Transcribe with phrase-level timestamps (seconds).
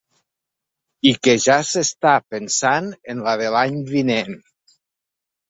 [1.09, 4.43] I que ja s’està pensant en la de l’any vinent.